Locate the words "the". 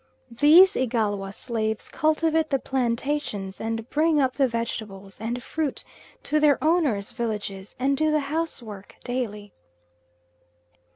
2.49-2.57, 4.35-4.47, 8.09-8.21